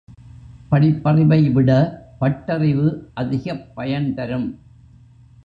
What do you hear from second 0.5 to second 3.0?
படிப்பறிவை விட, பட்டறிவு